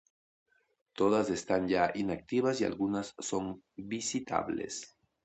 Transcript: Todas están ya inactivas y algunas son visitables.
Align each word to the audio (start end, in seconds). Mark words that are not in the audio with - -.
Todas 0.93 1.29
están 1.29 1.67
ya 1.67 1.91
inactivas 1.93 2.59
y 2.59 2.65
algunas 2.65 3.13
son 3.19 3.63
visitables. 3.75 4.97